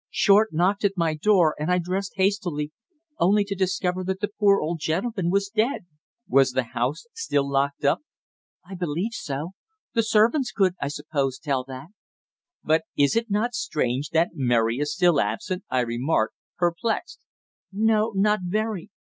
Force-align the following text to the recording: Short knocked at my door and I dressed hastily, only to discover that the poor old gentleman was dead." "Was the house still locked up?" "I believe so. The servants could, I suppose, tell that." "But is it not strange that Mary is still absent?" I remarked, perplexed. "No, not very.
Short 0.09 0.51
knocked 0.51 0.83
at 0.83 0.97
my 0.97 1.13
door 1.13 1.53
and 1.59 1.71
I 1.71 1.77
dressed 1.77 2.13
hastily, 2.15 2.71
only 3.19 3.43
to 3.43 3.53
discover 3.53 4.03
that 4.05 4.19
the 4.19 4.29
poor 4.39 4.59
old 4.59 4.79
gentleman 4.79 5.29
was 5.29 5.49
dead." 5.49 5.85
"Was 6.27 6.53
the 6.53 6.63
house 6.73 7.03
still 7.13 7.47
locked 7.47 7.85
up?" 7.85 8.01
"I 8.67 8.73
believe 8.73 9.13
so. 9.13 9.51
The 9.93 10.01
servants 10.01 10.51
could, 10.51 10.73
I 10.81 10.87
suppose, 10.87 11.37
tell 11.37 11.63
that." 11.65 11.89
"But 12.63 12.85
is 12.97 13.15
it 13.15 13.29
not 13.29 13.53
strange 13.53 14.09
that 14.09 14.31
Mary 14.33 14.79
is 14.79 14.91
still 14.91 15.19
absent?" 15.21 15.65
I 15.69 15.81
remarked, 15.81 16.33
perplexed. 16.57 17.19
"No, 17.71 18.11
not 18.15 18.39
very. 18.41 18.89